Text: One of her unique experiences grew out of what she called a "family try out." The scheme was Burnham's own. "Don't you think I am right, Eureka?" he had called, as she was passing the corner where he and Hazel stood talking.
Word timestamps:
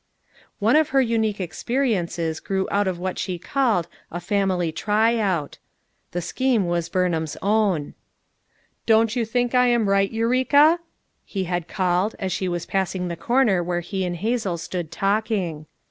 One 0.57 0.75
of 0.75 0.89
her 0.89 1.01
unique 1.03 1.39
experiences 1.39 2.39
grew 2.39 2.67
out 2.71 2.87
of 2.87 2.97
what 2.97 3.19
she 3.19 3.37
called 3.37 3.87
a 4.09 4.19
"family 4.19 4.71
try 4.71 5.17
out." 5.19 5.59
The 6.11 6.23
scheme 6.23 6.65
was 6.65 6.89
Burnham's 6.89 7.37
own. 7.43 7.93
"Don't 8.87 9.15
you 9.15 9.25
think 9.25 9.53
I 9.53 9.67
am 9.67 9.87
right, 9.87 10.11
Eureka?" 10.11 10.79
he 11.23 11.43
had 11.43 11.67
called, 11.67 12.15
as 12.17 12.31
she 12.31 12.47
was 12.49 12.65
passing 12.65 13.09
the 13.09 13.15
corner 13.15 13.61
where 13.61 13.81
he 13.81 14.03
and 14.03 14.15
Hazel 14.15 14.57
stood 14.57 14.89
talking. 14.91 15.67